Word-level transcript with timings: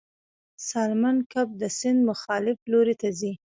سالمن 0.69 1.17
کب 1.33 1.47
د 1.61 1.63
سیند 1.77 1.99
مخالف 2.09 2.57
لوري 2.71 2.95
ته 3.01 3.09
ځي 3.19 3.31